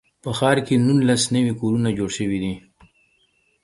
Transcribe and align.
په 0.23 0.29
ښار 0.37 0.57
کې 0.67 0.75
نولس 0.87 1.23
نوي 1.35 1.53
کورونه 1.61 1.89
جوړ 1.97 2.09
شوي 2.17 2.37
دي. 2.43 2.53